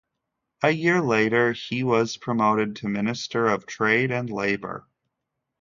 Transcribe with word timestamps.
A 0.63 0.71
year 0.71 0.99
later 0.99 1.51
he 1.51 1.83
was 1.83 2.17
promoted 2.17 2.77
to 2.77 2.87
minister 2.87 3.45
of 3.45 3.67
trade 3.67 4.09
and 4.09 4.31
labour. 4.31 4.87